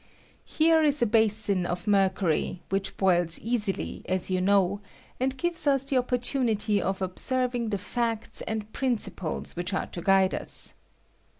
Here 0.47 0.81
is 0.81 1.03
a 1.03 1.05
basin 1.05 1.63
of 1.67 1.85
mercury, 1.85 2.63
which 2.69 2.97
boils 2.97 3.39
easily, 3.39 4.01
as 4.09 4.31
yon 4.31 4.45
know, 4.45 4.81
and 5.19 5.37
gives 5.37 5.67
us 5.67 5.85
the 5.85 5.97
oppor 5.97 6.17
tunity 6.17 6.79
of 6.81 7.03
observing 7.03 7.69
the 7.69 7.77
facts 7.77 8.41
and 8.47 8.73
principles 8.73 9.55
which 9.55 9.75
are 9.75 9.85
to 9.85 10.01
guide 10.01 10.33
us. 10.33 10.73